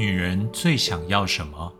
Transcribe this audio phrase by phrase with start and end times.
[0.00, 1.70] 女人最想要什么？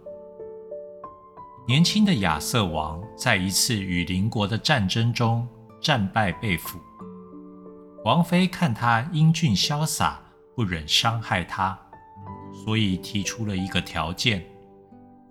[1.66, 5.48] 年轻的亚瑟王在一次与邻国的战争中
[5.80, 6.78] 战败被俘，
[8.04, 10.20] 王妃看他英俊潇洒，
[10.54, 11.78] 不忍伤害他，
[12.62, 14.44] 所以提出了一个条件，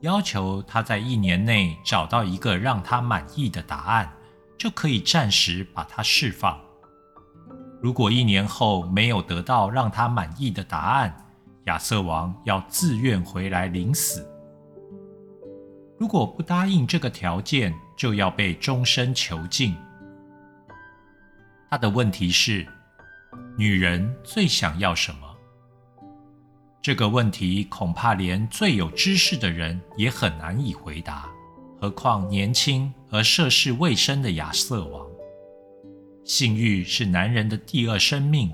[0.01, 4.11] 要求他在一年内找到一个让他满意的答案，
[4.57, 6.60] 就可以暂时把他释放。
[7.83, 11.28] 如果一年后没有得到让他满意的答案，
[11.69, 14.27] 亚瑟王要自愿回来领死。
[16.00, 19.75] 如果不答应这个条件，就要被终身囚禁。
[21.69, 22.65] 他的问题是：
[23.55, 25.19] 女人最想要什么？
[26.82, 31.29] 这个问题恐怕连最有知识的人也很难以回答，
[31.79, 35.05] 何况年轻而涉世未深的亚瑟王。
[36.23, 38.52] 性欲是男人的第二生命，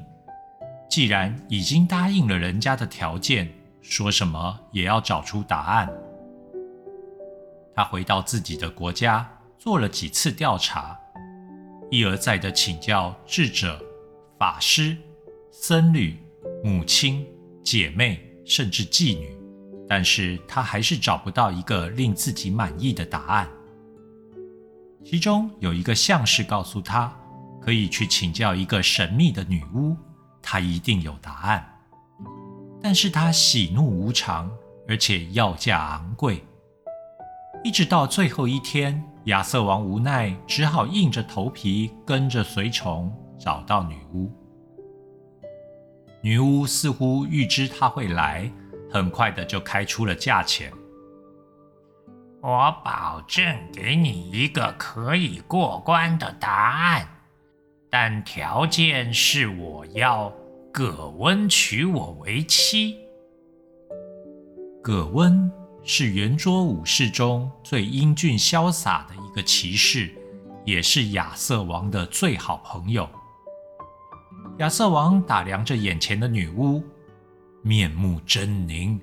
[0.89, 3.51] 既然已经答应了人家的条件，
[3.81, 5.91] 说什么也要找出答案。
[7.75, 10.97] 他回到自己的国家，做了几次调查，
[11.91, 13.83] 一而再地请教智者、
[14.39, 14.95] 法师、
[15.51, 16.17] 僧侣、
[16.63, 17.25] 母亲、
[17.63, 19.37] 姐妹，甚至妓女，
[19.89, 23.49] 但是他还是找不到一个令自己满意的答案。
[25.03, 27.13] 其中有一个相士告诉他。
[27.61, 29.97] 可以去请教一个神秘的女巫，
[30.47, 31.67] 他一定有答案。
[32.79, 34.51] 但是他喜怒无常，
[34.87, 36.45] 而且要价昂贵。
[37.63, 44.31] 一直到最后一天，亚瑟王无奈，只好硬着头皮跟着随从找到女巫。
[46.21, 48.51] 女巫似乎预知他会来，
[48.91, 50.71] 很快的就开出了价钱。
[52.41, 53.43] 我保证
[53.73, 57.07] 给你一个可以过关的答案。
[57.97, 60.29] 但条件是我要
[60.69, 62.97] 葛温娶我为妻。
[64.83, 65.49] 葛温
[65.81, 70.13] 是圆桌武士中最英俊潇洒的一个骑士，
[70.65, 73.07] 也是亚瑟王的最好朋友。
[74.57, 76.83] 亚瑟王打量着眼前的女巫，
[77.61, 78.99] 面目狰狞，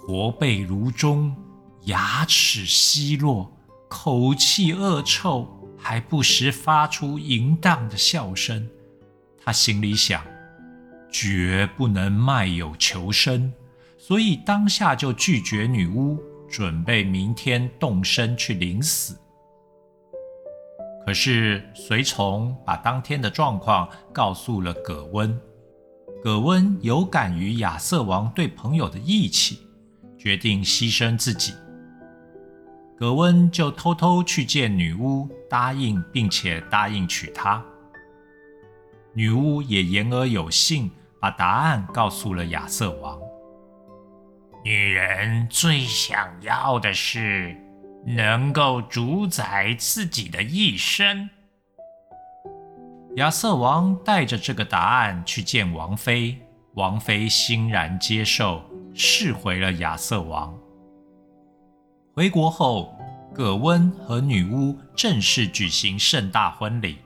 [0.00, 1.36] 驼背如钟，
[1.82, 3.52] 牙齿稀落，
[3.86, 5.61] 口气恶臭。
[5.82, 8.68] 还不时发出淫荡的笑声，
[9.44, 10.24] 他心里想：
[11.10, 13.52] 绝不能卖友求生，
[13.98, 19.18] 所以当下就拒绝女巫，准备明天动身去领死。
[21.04, 25.36] 可是随从把当天的状况告诉了葛温，
[26.22, 29.58] 葛温有感于亚瑟王对朋友的义气，
[30.16, 31.52] 决定牺牲自己。
[32.96, 37.62] 格温就偷偷去见女巫，答应并且答应娶她。
[39.12, 43.18] 女巫也言而有信，把答案告诉了亚瑟王。
[44.64, 47.56] 女人最想要的是
[48.06, 51.28] 能够主宰自己的一生。
[53.16, 56.38] 亚瑟王带着这个答案去见王妃，
[56.74, 58.62] 王妃欣然接受，
[58.94, 60.56] 释回了亚瑟王。
[62.14, 62.94] 回国后，
[63.34, 66.98] 葛温和女巫正式举行盛大婚礼。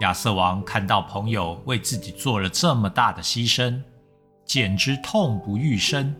[0.00, 3.80] 亚瑟王看到朋友为自己做了这么大的牺牲，
[4.44, 6.14] 简直痛不欲生。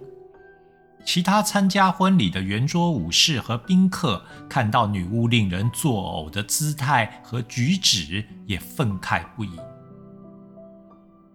[1.05, 9.51] 其他参加婚礼的圆桌武士和宾客看到女巫令人作呕的姿态和举止，也愤慨不已。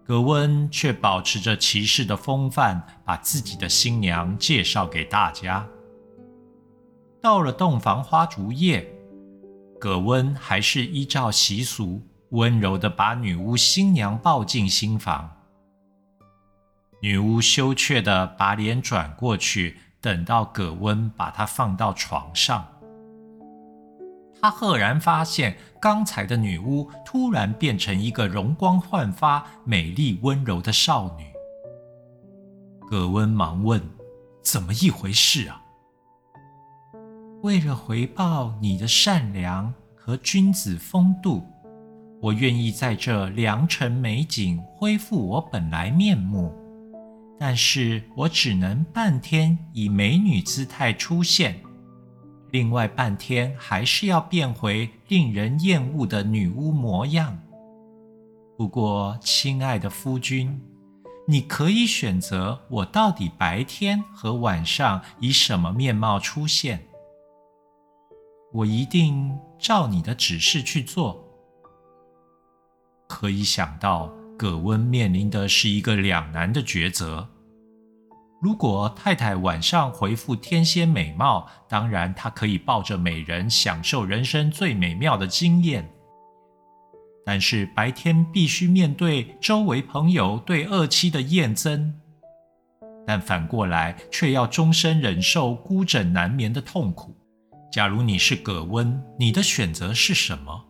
[0.03, 5.67] 葛温却保持着骑士的风范，把自己的新娘介绍给大家。
[7.25, 8.87] 到了洞房花烛夜，
[9.79, 11.99] 葛温还是依照习俗，
[12.29, 15.35] 温柔地把女巫新娘抱进新房。
[17.01, 22.63] 女巫羞怯地把脸转过去，等到葛温把她放到床上。
[24.39, 31.25] 她赫然发现，刚才的女巫突然变成一个容光焕发、美丽温柔的少女。
[32.87, 33.81] 葛温忙问
[34.45, 35.63] ：“怎么一回事啊？”
[37.45, 41.45] 为了回报你的善良和君子风度，
[42.19, 46.51] 我愿意在这良辰美景恢复我本来面目，
[47.39, 51.61] 但是我只能半天以美女姿态出现，
[52.49, 57.37] 另外半天还是要变回令人厌恶的女巫模样。
[58.57, 60.59] 不过，亲爱的夫君，
[61.27, 66.83] 你可以选择我到底白天和晚上以什么面貌出现。
[68.55, 71.21] 我一定照你的指示去做。
[73.05, 77.27] 可以想到，葛温面临的是一个两难的抉择：
[78.41, 85.91] 如果太太晚上回复天仙美貌，当然她可以抱着美人享受人生最美妙的经验。
[87.25, 91.91] 但是白天必须面对周围朋友对恶妻的厌憎，
[93.05, 97.13] 但反过来却要终身忍受孤枕难眠的痛苦。
[97.75, 100.63] 假如你是葛温，你的选择是什么？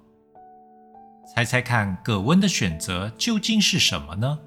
[1.27, 4.39] 猜猜看，葛温的选择究竟是什么呢？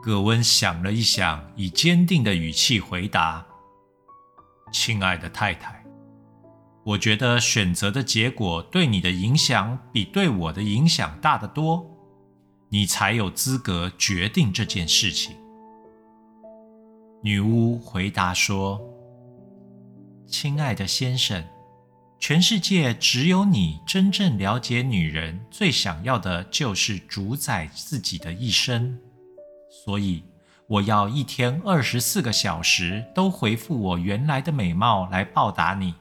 [0.00, 3.44] 葛温想了一想，以坚定的语气回答
[4.70, 5.84] ：“亲爱的太太，
[6.84, 11.84] 我觉得选择的结果对你的影响比对我的影响大得多，
[12.68, 15.36] 你才有资格决定这件事情。”
[17.20, 18.80] 女巫回答说
[20.28, 21.42] ：“亲爱的先生，
[22.20, 28.98] 全世界只有你真正了解女人最想要的就是主宰自己的一生。”
[29.84, 30.22] 所以，
[30.66, 35.94] 我要一天二十四个小时都回复我原来的美貌来报答你。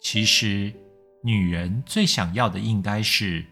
[0.00, 0.74] 其实，
[1.22, 3.44] 女人最想要的应该是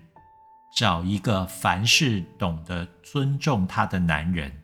[0.76, 4.59] 找一个凡事懂得尊重她的男人。